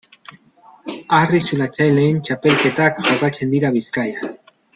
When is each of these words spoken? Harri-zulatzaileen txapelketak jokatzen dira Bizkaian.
Harri-zulatzaileen 1.17 2.17
txapelketak 2.29 3.05
jokatzen 3.11 3.53
dira 3.55 3.73
Bizkaian. 3.79 4.35